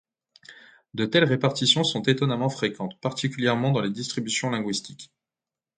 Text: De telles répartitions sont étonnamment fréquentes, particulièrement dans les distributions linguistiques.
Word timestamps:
De 0.95 1.05
telles 1.05 1.25
répartitions 1.25 1.83
sont 1.83 2.01
étonnamment 2.01 2.49
fréquentes, 2.49 2.99
particulièrement 3.01 3.69
dans 3.69 3.81
les 3.81 3.91
distributions 3.91 4.49
linguistiques. 4.49 5.11